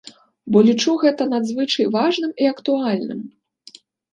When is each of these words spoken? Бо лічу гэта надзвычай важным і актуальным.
Бо 0.55 0.61
лічу 0.67 0.95
гэта 1.03 1.27
надзвычай 1.35 1.85
важным 1.99 2.31
і 2.45 2.51
актуальным. 2.53 3.19